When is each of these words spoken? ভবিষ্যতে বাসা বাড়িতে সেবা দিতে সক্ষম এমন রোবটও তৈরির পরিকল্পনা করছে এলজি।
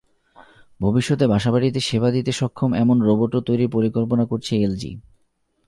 ভবিষ্যতে 0.79 1.25
বাসা 1.27 1.49
বাড়িতে 1.51 1.79
সেবা 1.79 2.09
দিতে 2.11 2.31
সক্ষম 2.31 2.69
এমন 2.73 2.97
রোবটও 3.01 3.39
তৈরির 3.41 3.69
পরিকল্পনা 3.69 4.23
করছে 4.25 4.51
এলজি। 4.57 4.91